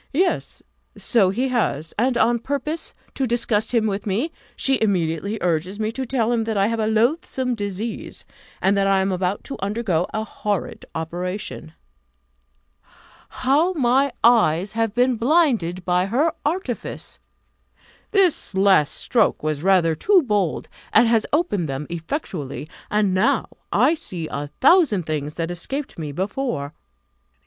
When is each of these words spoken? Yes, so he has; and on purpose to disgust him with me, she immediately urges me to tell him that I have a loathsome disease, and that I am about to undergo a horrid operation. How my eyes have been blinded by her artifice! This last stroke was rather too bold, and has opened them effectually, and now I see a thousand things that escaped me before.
Yes, 0.13 0.63
so 0.97 1.29
he 1.29 1.49
has; 1.49 1.93
and 1.95 2.17
on 2.17 2.39
purpose 2.39 2.91
to 3.13 3.27
disgust 3.27 3.71
him 3.71 3.85
with 3.85 4.07
me, 4.07 4.31
she 4.55 4.81
immediately 4.81 5.37
urges 5.41 5.79
me 5.79 5.91
to 5.91 6.05
tell 6.07 6.31
him 6.31 6.45
that 6.45 6.57
I 6.57 6.65
have 6.65 6.79
a 6.79 6.87
loathsome 6.87 7.53
disease, 7.53 8.25
and 8.63 8.75
that 8.75 8.87
I 8.87 9.01
am 9.01 9.11
about 9.11 9.43
to 9.43 9.57
undergo 9.61 10.07
a 10.11 10.23
horrid 10.23 10.85
operation. 10.95 11.73
How 13.29 13.73
my 13.73 14.11
eyes 14.23 14.71
have 14.71 14.95
been 14.95 15.17
blinded 15.17 15.85
by 15.85 16.07
her 16.07 16.33
artifice! 16.43 17.19
This 18.09 18.55
last 18.55 18.95
stroke 18.95 19.43
was 19.43 19.61
rather 19.61 19.93
too 19.93 20.23
bold, 20.23 20.67
and 20.91 21.07
has 21.07 21.27
opened 21.31 21.69
them 21.69 21.85
effectually, 21.91 22.67
and 22.89 23.13
now 23.13 23.45
I 23.71 23.93
see 23.93 24.27
a 24.31 24.47
thousand 24.47 25.03
things 25.03 25.35
that 25.35 25.51
escaped 25.51 25.99
me 25.99 26.11
before. 26.11 26.73